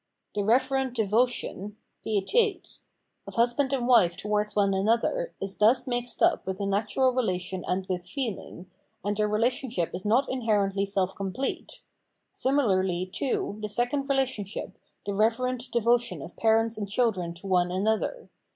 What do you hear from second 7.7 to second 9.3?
with feeling, and their